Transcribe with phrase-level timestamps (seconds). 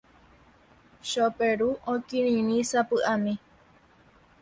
[1.09, 3.33] Choperu okirirĩ sapy'ami.